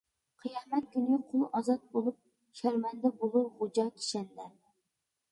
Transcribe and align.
قىيامەت 0.43 0.85
كۈنى 0.93 1.17
قۇل 1.33 1.43
ئازاد 1.59 1.83
بولۇپ، 1.97 2.17
شەرمەندە 2.59 3.11
بولۇر 3.19 3.45
غوجا 3.59 3.85
كىشەندە. 3.99 4.49